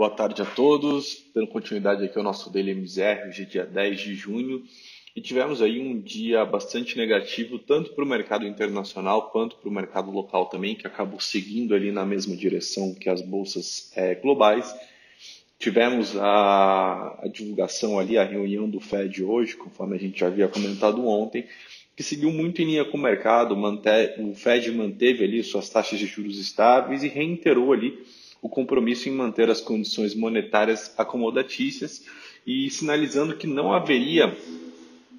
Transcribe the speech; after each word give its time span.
Boa 0.00 0.08
tarde 0.08 0.40
a 0.40 0.46
todos. 0.46 1.26
Dando 1.34 1.48
continuidade 1.48 2.02
aqui 2.02 2.16
ao 2.16 2.24
nosso 2.24 2.50
Daily 2.50 2.70
MZR, 2.70 3.28
hoje 3.28 3.42
é 3.42 3.44
dia 3.44 3.66
10 3.66 4.00
de 4.00 4.14
junho. 4.14 4.62
E 5.14 5.20
tivemos 5.20 5.60
aí 5.60 5.78
um 5.78 6.00
dia 6.00 6.42
bastante 6.42 6.96
negativo, 6.96 7.58
tanto 7.58 7.92
para 7.92 8.02
o 8.02 8.06
mercado 8.08 8.46
internacional 8.46 9.30
quanto 9.30 9.56
para 9.56 9.68
o 9.68 9.70
mercado 9.70 10.10
local 10.10 10.46
também, 10.46 10.74
que 10.74 10.86
acabou 10.86 11.20
seguindo 11.20 11.74
ali 11.74 11.92
na 11.92 12.06
mesma 12.06 12.34
direção 12.34 12.94
que 12.94 13.10
as 13.10 13.20
bolsas 13.20 13.92
é, 13.94 14.14
globais. 14.14 14.74
Tivemos 15.58 16.16
a, 16.16 17.18
a 17.22 17.28
divulgação 17.28 17.98
ali, 17.98 18.16
a 18.16 18.24
reunião 18.24 18.70
do 18.70 18.80
Fed 18.80 19.22
hoje, 19.22 19.54
conforme 19.54 19.96
a 19.96 20.00
gente 20.00 20.20
já 20.20 20.28
havia 20.28 20.48
comentado 20.48 21.06
ontem, 21.06 21.44
que 21.94 22.02
seguiu 22.02 22.32
muito 22.32 22.62
em 22.62 22.64
linha 22.64 22.86
com 22.86 22.96
o 22.96 23.02
mercado. 23.02 23.54
o 23.54 24.34
Fed 24.34 24.72
manteve 24.72 25.24
ali 25.24 25.42
suas 25.42 25.68
taxas 25.68 25.98
de 25.98 26.06
juros 26.06 26.38
estáveis 26.38 27.02
e 27.02 27.08
reiterou 27.08 27.74
ali 27.74 28.02
o 28.42 28.48
compromisso 28.48 29.08
em 29.08 29.12
manter 29.12 29.50
as 29.50 29.60
condições 29.60 30.14
monetárias 30.14 30.94
acomodatícias 30.96 32.04
e 32.46 32.70
sinalizando 32.70 33.36
que 33.36 33.46
não 33.46 33.72
haveria 33.72 34.36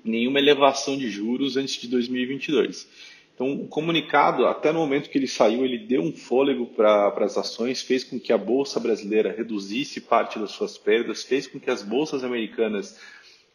nenhuma 0.04 0.40
elevação 0.40 0.98
de 0.98 1.10
juros 1.10 1.58
antes 1.58 1.76
de 1.76 1.88
2022. 1.88 2.88
Então, 3.34 3.54
o 3.54 3.68
comunicado, 3.68 4.46
até 4.46 4.72
no 4.72 4.80
momento 4.80 5.10
que 5.10 5.18
ele 5.18 5.28
saiu, 5.28 5.66
ele 5.66 5.80
deu 5.80 6.02
um 6.02 6.12
fôlego 6.12 6.68
para 6.68 7.08
as 7.26 7.38
ações, 7.38 7.82
fez 7.82 8.04
com 8.04 8.20
que 8.20 8.32
a 8.32 8.38
Bolsa 8.38 8.80
brasileira 8.80 9.34
reduzisse 9.36 10.02
parte 10.02 10.38
das 10.38 10.52
suas 10.52 10.78
perdas, 10.78 11.24
fez 11.24 11.48
com 11.48 11.60
que 11.60 11.70
as 11.70 11.82
bolsas 11.82 12.24
americanas 12.24 13.00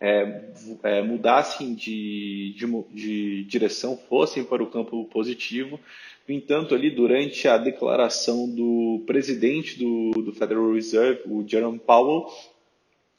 é, 0.01 0.51
é, 0.83 1.03
mudassem 1.03 1.75
de, 1.75 2.55
de, 2.57 2.67
de, 2.93 3.45
direção, 3.45 3.97
fossem 3.97 4.45
para 4.45 4.63
o 4.63 4.71
campo 4.71 5.05
positivo. 5.07 5.81
No 6.29 6.35
entanto, 6.35 6.75
ali 6.75 6.91
durante 6.91 7.47
a 7.49 7.57
declaração 7.57 8.49
do 8.49 9.05
presidente 9.07 9.79
do, 9.79 10.11
do 10.23 10.33
Federal 10.33 10.73
Reserve, 10.73 11.23
o 11.27 11.47
Jerome 11.47 11.79
Powell, 11.79 12.27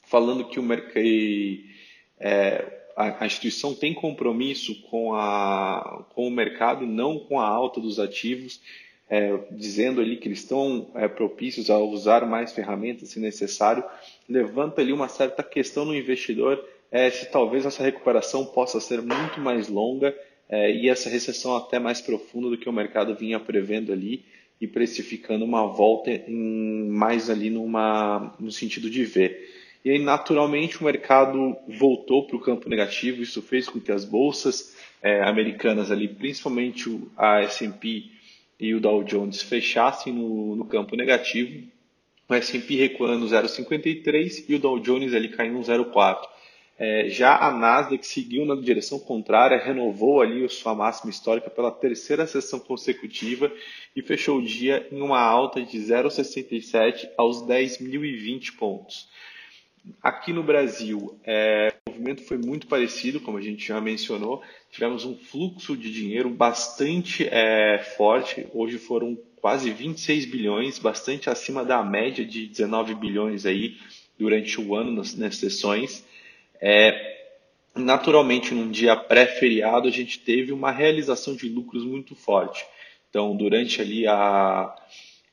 falando 0.04 0.48
que 0.48 0.60
o 0.60 0.62
mercado, 0.62 1.00
é, 2.20 2.82
a, 2.96 3.24
a, 3.24 3.26
instituição 3.26 3.74
tem 3.74 3.94
compromisso 3.94 4.82
com, 4.82 5.14
a, 5.14 6.04
com 6.10 6.28
o 6.28 6.30
mercado, 6.30 6.86
não 6.86 7.18
com 7.18 7.40
a 7.40 7.46
alta 7.46 7.80
dos 7.80 7.98
ativos, 7.98 8.60
é, 9.10 9.38
dizendo 9.50 10.00
ali 10.00 10.16
que 10.16 10.28
eles 10.28 10.40
estão 10.40 10.88
é, 10.94 11.08
propícios 11.08 11.70
a 11.70 11.78
usar 11.78 12.26
mais 12.26 12.52
ferramentas 12.52 13.10
se 13.10 13.20
necessário, 13.20 13.82
levanta 14.28 14.80
ali 14.80 14.92
uma 14.92 15.08
certa 15.08 15.42
questão 15.42 15.84
no 15.84 15.96
investidor 15.96 16.62
é, 16.90 17.10
se 17.10 17.30
talvez 17.30 17.66
essa 17.66 17.82
recuperação 17.82 18.44
possa 18.46 18.80
ser 18.80 19.02
muito 19.02 19.40
mais 19.40 19.68
longa 19.68 20.14
é, 20.48 20.72
e 20.72 20.88
essa 20.88 21.10
recessão 21.10 21.56
até 21.56 21.78
mais 21.78 22.00
profunda 22.00 22.48
do 22.48 22.58
que 22.58 22.68
o 22.68 22.72
mercado 22.72 23.14
vinha 23.14 23.38
prevendo 23.38 23.92
ali 23.92 24.24
e 24.60 24.66
precificando 24.66 25.44
uma 25.44 25.66
volta 25.66 26.10
em, 26.10 26.88
mais 26.88 27.30
ali 27.30 27.50
numa, 27.50 28.34
no 28.40 28.50
sentido 28.50 28.90
de 28.90 29.04
ver. 29.04 29.56
E 29.84 29.90
aí, 29.90 29.98
naturalmente, 29.98 30.80
o 30.80 30.84
mercado 30.84 31.56
voltou 31.68 32.26
para 32.26 32.36
o 32.36 32.40
campo 32.40 32.68
negativo, 32.68 33.22
isso 33.22 33.40
fez 33.40 33.68
com 33.68 33.78
que 33.78 33.92
as 33.92 34.04
bolsas 34.04 34.76
é, 35.00 35.22
americanas 35.22 35.90
ali, 35.90 36.08
principalmente 36.08 37.00
a 37.16 37.42
S&P 37.42 38.17
e 38.58 38.74
o 38.74 38.80
Dow 38.80 39.04
Jones, 39.04 39.42
fechassem 39.42 40.12
no, 40.12 40.56
no 40.56 40.64
campo 40.64 40.96
negativo, 40.96 41.66
o 42.28 42.34
S&P 42.34 42.76
recuando 42.76 43.26
0,53 43.26 44.44
e 44.48 44.54
o 44.54 44.58
Dow 44.58 44.78
Jones 44.78 45.14
ali 45.14 45.28
caindo 45.28 45.58
0,4. 45.60 46.28
É, 46.80 47.08
já 47.08 47.36
a 47.36 47.50
Nasdaq 47.50 48.06
seguiu 48.06 48.44
na 48.44 48.54
direção 48.54 49.00
contrária, 49.00 49.58
renovou 49.58 50.20
ali 50.20 50.48
sua 50.48 50.76
máxima 50.76 51.10
histórica 51.10 51.50
pela 51.50 51.72
terceira 51.72 52.24
sessão 52.24 52.60
consecutiva 52.60 53.50
e 53.96 54.02
fechou 54.02 54.38
o 54.38 54.44
dia 54.44 54.86
em 54.92 55.00
uma 55.00 55.18
alta 55.18 55.60
de 55.60 55.76
0,67 55.76 57.08
aos 57.16 57.42
10.020 57.42 58.56
pontos. 58.56 59.08
Aqui 60.00 60.32
no 60.32 60.44
Brasil, 60.44 61.18
é, 61.24 61.74
movimento 61.98 62.22
foi 62.22 62.38
muito 62.38 62.68
parecido, 62.68 63.20
como 63.20 63.36
a 63.36 63.42
gente 63.42 63.66
já 63.66 63.80
mencionou. 63.80 64.42
Tivemos 64.70 65.04
um 65.04 65.16
fluxo 65.16 65.76
de 65.76 65.92
dinheiro 65.92 66.30
bastante 66.30 67.26
é, 67.28 67.78
forte. 67.96 68.46
Hoje 68.54 68.78
foram 68.78 69.18
quase 69.40 69.70
26 69.70 70.26
bilhões, 70.26 70.78
bastante 70.78 71.28
acima 71.28 71.64
da 71.64 71.82
média 71.82 72.24
de 72.24 72.46
19 72.46 72.94
bilhões 72.94 73.44
aí 73.44 73.76
durante 74.16 74.60
o 74.60 74.74
ano 74.74 74.92
nas, 74.92 75.14
nas 75.16 75.36
sessões. 75.36 76.04
É, 76.60 77.16
naturalmente, 77.74 78.54
num 78.54 78.70
dia 78.70 78.96
pré-feriado, 78.96 79.88
a 79.88 79.92
gente 79.92 80.20
teve 80.20 80.52
uma 80.52 80.70
realização 80.70 81.34
de 81.34 81.48
lucros 81.48 81.84
muito 81.84 82.14
forte. 82.14 82.64
Então, 83.10 83.36
durante 83.36 83.80
ali 83.80 84.06
a, 84.06 84.74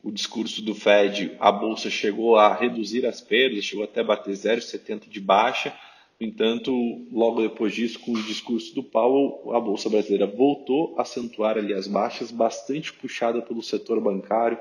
o 0.03 0.11
discurso 0.11 0.63
do 0.63 0.73
Fed, 0.73 1.35
a 1.39 1.51
bolsa 1.51 1.89
chegou 1.89 2.37
a 2.37 2.53
reduzir 2.53 3.05
as 3.05 3.21
perdas, 3.21 3.65
chegou 3.65 3.83
até 3.83 4.03
bater 4.03 4.33
0,70 4.33 5.09
de 5.09 5.19
baixa. 5.19 5.73
No 6.19 6.27
entanto, 6.27 6.71
logo 7.11 7.41
depois 7.41 7.73
disso, 7.73 7.99
com 7.99 8.13
o 8.13 8.23
discurso 8.23 8.73
do 8.73 8.83
Powell, 8.83 9.51
a 9.53 9.59
bolsa 9.59 9.89
brasileira 9.89 10.25
voltou 10.25 10.95
a 10.97 11.01
acentuar 11.01 11.57
ali 11.57 11.73
as 11.73 11.87
baixas, 11.87 12.31
bastante 12.31 12.93
puxada 12.93 13.41
pelo 13.41 13.61
setor 13.61 13.99
bancário. 13.99 14.57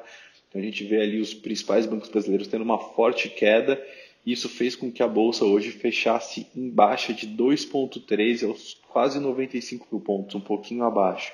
Então, 0.49 0.61
a 0.61 0.65
gente 0.65 0.83
vê 0.85 1.01
ali 1.01 1.21
os 1.21 1.33
principais 1.33 1.87
bancos 1.87 2.09
brasileiros 2.09 2.49
tendo 2.49 2.63
uma 2.63 2.79
forte 2.79 3.29
queda 3.29 3.81
isso 4.27 4.49
fez 4.49 4.75
com 4.75 4.91
que 4.91 5.03
a 5.03 5.09
bolsa 5.09 5.45
hoje 5.45 5.71
fechasse 5.71 6.47
em 6.57 6.71
baixa 6.71 7.13
de 7.13 7.27
2,13 7.27 8.49
aos 8.49 8.75
quase 8.89 9.21
95 9.21 9.87
mil 9.93 10.01
pontos, 10.01 10.35
um 10.35 10.41
pouquinho 10.41 10.85
abaixo, 10.85 11.33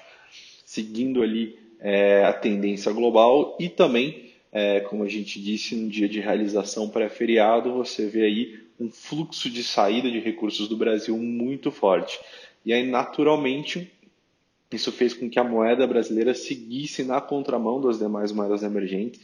seguindo 0.65 1.23
ali 1.23 1.57
é, 1.79 2.25
a 2.25 2.33
tendência 2.33 2.91
global 2.93 3.57
e 3.61 3.69
também, 3.69 4.33
é, 4.51 4.81
como 4.81 5.05
a 5.05 5.09
gente 5.09 5.41
disse, 5.41 5.77
no 5.77 5.89
dia 5.89 6.09
de 6.09 6.19
realização 6.19 6.89
pré-feriado, 6.89 7.73
você 7.73 8.09
vê 8.09 8.25
aí 8.25 8.59
um 8.81 8.91
fluxo 8.91 9.51
de 9.51 9.63
saída 9.63 10.11
de 10.11 10.19
recursos 10.19 10.67
do 10.67 10.77
Brasil 10.77 11.17
muito 11.19 11.71
forte. 11.71 12.19
E 12.65 12.73
aí, 12.73 12.87
naturalmente, 12.87 13.93
isso 14.73 14.91
fez 14.91 15.13
com 15.13 15.29
que 15.29 15.39
a 15.39 15.45
moeda 15.45 15.87
brasileira 15.87 16.35
seguisse 16.35 17.05
na 17.05 17.21
contramão 17.21 17.81
das 17.81 17.99
demais 17.99 18.33
moedas 18.33 18.63
emergentes 18.63 19.21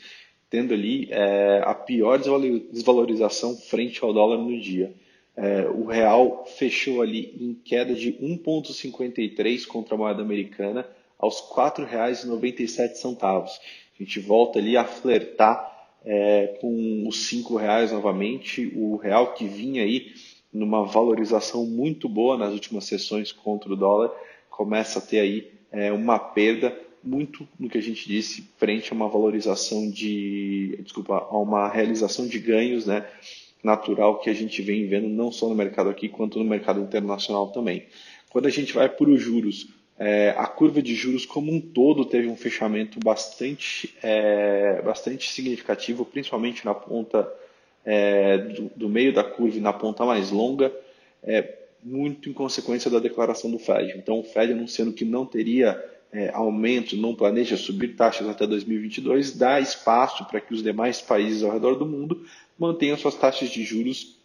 tendo 0.49 0.73
ali 0.73 1.09
é, 1.11 1.63
a 1.65 1.75
pior 1.75 2.19
desvalorização 2.19 3.57
frente 3.57 4.03
ao 4.03 4.13
dólar 4.13 4.39
no 4.39 4.59
dia. 4.61 4.93
É, 5.37 5.69
o 5.69 5.85
real 5.85 6.47
fechou 6.47 7.03
ali 7.03 7.37
em 7.39 7.55
queda 7.55 7.95
de 7.95 8.13
1,53 8.15 9.67
contra 9.67 9.95
a 9.95 9.99
moeda 9.99 10.23
americana 10.23 10.89
aos 11.19 11.41
R$ 11.41 11.57
4,97. 11.57 13.17
A 13.19 14.03
gente 14.03 14.21
volta 14.21 14.59
ali 14.59 14.77
a 14.77 14.85
flertar 14.85 15.76
é, 16.07 16.57
com 16.61 17.05
os 17.07 17.31
R$ 17.31 17.43
reais 17.59 17.91
novamente. 17.91 18.73
O 18.77 18.97
real 18.97 19.35
que 19.35 19.45
vinha 19.47 19.83
aí 19.83 20.15
numa 20.53 20.87
valorização 20.87 21.67
muito 21.67 22.09
boa 22.09 22.39
nas 22.39 22.53
últimas 22.53 22.85
sessões 22.85 23.33
contra 23.33 23.73
o 23.73 23.77
dólar 23.77 24.11
começa 24.49 25.01
a 25.01 25.03
ter 25.03 25.19
aí 25.19 25.51
é, 25.71 25.93
uma 25.93 26.19
perda 26.19 26.75
muito 27.05 27.47
no 27.59 27.69
que 27.69 27.79
a 27.79 27.83
gente 27.83 28.09
disse 28.09 28.49
frente 28.57 28.93
a 28.93 28.95
uma 28.97 29.09
valorização 29.09 29.91
de, 29.91 30.79
desculpa, 30.83 31.27
a 31.31 31.39
uma 31.39 31.69
realização 31.69 32.27
de 32.27 32.39
ganhos, 32.39 32.87
né, 32.87 33.07
natural 33.63 34.19
que 34.19 34.31
a 34.31 34.35
gente 34.35 34.63
vem 34.63 34.87
vendo 34.89 35.09
não 35.09 35.31
só 35.31 35.49
no 35.49 35.55
mercado 35.55 35.91
aqui 35.91 36.09
quanto 36.09 36.39
no 36.39 36.45
mercado 36.45 36.81
internacional 36.81 37.49
também. 37.49 37.87
Quando 38.31 38.47
a 38.47 38.51
gente 38.51 38.73
vai 38.73 38.89
para 38.89 39.09
os 39.09 39.21
juros, 39.21 39.69
é, 39.99 40.35
a 40.37 40.47
curva 40.47 40.83
de 40.83 40.95
juros 40.95 41.25
como 41.25 41.51
um 41.51 41.61
todo 41.61 42.05
teve 42.05 42.29
um 42.29 42.37
fechamento 42.37 43.01
bastante, 43.01 43.95
é, 44.03 44.83
bastante 44.83 45.31
significativo, 45.31 46.05
principalmente 46.05 46.65
na 46.65 46.75
ponta 46.75 47.31
é, 47.85 48.37
do, 48.39 48.71
do, 48.77 48.89
meio 48.89 49.13
da 49.13 49.25
curva 49.25 49.57
e 49.57 49.61
na 49.61 49.73
ponta 49.73 50.05
mais 50.05 50.31
longa, 50.31 50.73
é, 51.23 51.61
muito 51.83 52.29
em 52.29 52.33
consequência 52.33 52.91
da 52.91 52.99
declaração 52.99 53.51
do 53.51 53.59
Fed. 53.59 53.97
Então, 53.97 54.19
o 54.19 54.25
Fed 54.25 54.53
anunciando 54.53 54.93
que 54.93 55.05
não 55.05 55.25
teria 55.25 55.83
é, 56.13 56.31
aumento, 56.35 56.97
não 56.97 57.15
planeja 57.15 57.57
subir 57.57 57.95
taxas 57.97 58.29
até 58.29 58.47
2022, 58.47 59.37
dá 59.37 59.61
espaço 59.61 60.27
para 60.27 60.41
que 60.41 60.53
os 60.53 60.63
demais 60.63 61.01
países 61.01 61.43
ao 61.43 61.53
redor 61.53 61.77
do 61.77 61.87
mundo 61.87 62.27
mantenham 62.59 62.99
suas 62.99 63.15
taxas 63.15 63.49
de 63.49 63.65
juros 63.65 64.19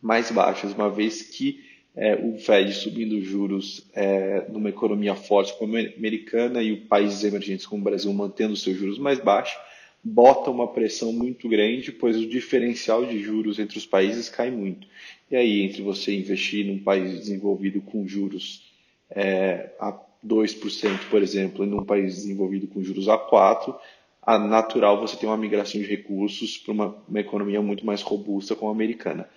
mais 0.00 0.30
baixas, 0.30 0.72
uma 0.72 0.90
vez 0.90 1.22
que 1.22 1.71
é, 1.94 2.14
o 2.14 2.38
Fed 2.38 2.72
subindo 2.72 3.20
juros 3.22 3.86
é, 3.94 4.46
numa 4.48 4.70
economia 4.70 5.14
forte 5.14 5.56
como 5.58 5.76
a 5.76 5.80
americana 5.80 6.62
e 6.62 6.76
países 6.76 7.22
emergentes 7.24 7.66
como 7.66 7.82
o 7.82 7.84
Brasil 7.84 8.12
mantendo 8.12 8.56
seus 8.56 8.76
juros 8.76 8.98
mais 8.98 9.18
baixos, 9.18 9.58
bota 10.02 10.50
uma 10.50 10.66
pressão 10.68 11.12
muito 11.12 11.48
grande, 11.48 11.92
pois 11.92 12.16
o 12.16 12.26
diferencial 12.26 13.04
de 13.04 13.18
juros 13.22 13.58
entre 13.58 13.78
os 13.78 13.86
países 13.86 14.28
cai 14.28 14.50
muito. 14.50 14.86
E 15.30 15.36
aí, 15.36 15.62
entre 15.62 15.82
você 15.82 16.14
investir 16.14 16.66
num 16.66 16.78
país 16.78 17.20
desenvolvido 17.20 17.80
com 17.80 18.06
juros 18.06 18.70
é, 19.10 19.70
a 19.78 19.96
2%, 20.26 21.10
por 21.10 21.22
exemplo, 21.22 21.64
em 21.64 21.72
um 21.72 21.84
país 21.84 22.16
desenvolvido 22.16 22.66
com 22.66 22.82
juros 22.82 23.08
a 23.08 23.18
4%, 23.18 23.76
a 24.24 24.38
natural 24.38 25.00
você 25.00 25.16
tem 25.16 25.28
uma 25.28 25.36
migração 25.36 25.80
de 25.80 25.86
recursos 25.86 26.56
para 26.56 26.72
uma, 26.72 26.96
uma, 27.08 27.20
economia 27.20 27.60
muito 27.60 27.84
mais 27.84 28.02
robusta 28.02 28.54
como 28.54 28.70
a 28.70 28.74
americana. 28.74 29.28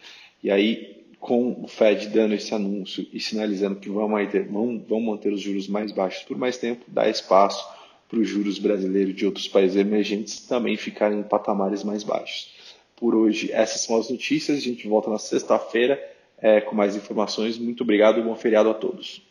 E 0.44 0.52
aí, 0.52 1.05
com 1.26 1.60
o 1.64 1.68
Fed 1.68 2.10
dando 2.10 2.36
esse 2.36 2.54
anúncio 2.54 3.04
e 3.12 3.20
sinalizando 3.20 3.80
que 3.80 3.90
vão 3.90 4.08
manter, 4.08 4.48
vão, 4.48 4.80
vão 4.88 5.02
manter 5.02 5.34
os 5.34 5.42
juros 5.42 5.68
mais 5.68 5.92
baixos 5.92 6.22
por 6.24 6.38
mais 6.38 6.56
tempo, 6.56 6.86
dá 6.88 7.10
espaço 7.10 7.68
para 8.08 8.20
os 8.20 8.30
juros 8.30 8.60
brasileiros 8.60 9.16
de 9.16 9.26
outros 9.26 9.48
países 9.48 9.76
emergentes 9.76 10.42
também 10.42 10.78
ficarem 10.78 11.20
em 11.20 11.24
patamares 11.24 11.84
mais 11.84 12.04
baixos. 12.04 12.54
por 12.96 13.16
hoje 13.16 13.52
essas 13.52 13.82
são 13.82 13.98
as 13.98 14.08
notícias. 14.08 14.60
A 14.60 14.62
gente 14.62 14.88
volta 14.88 15.10
na 15.10 15.18
sexta-feira 15.18 16.00
é, 16.38 16.62
com 16.62 16.76
mais 16.76 16.96
informações. 16.96 17.58
Muito 17.58 17.82
obrigado 17.82 18.20
e 18.20 18.24
bom 18.24 18.36
feriado 18.36 18.70
a 18.70 18.76
todos. 18.76 19.24